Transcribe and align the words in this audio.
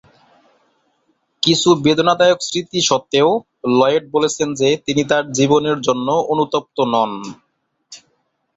কিছু 1.43 1.69
বেদনাদায়ক 1.83 2.39
স্মৃতি 2.41 2.79
সত্ত্বেও, 2.81 3.29
লয়েড 3.71 4.03
বলেছেন 4.11 4.47
যে 4.53 4.69
তিনি 4.85 5.01
তার 5.03 5.23
জীবনের 5.31 5.77
জন্য 5.81 6.07
অনুতপ্ত 6.31 6.77
নন। 6.93 7.11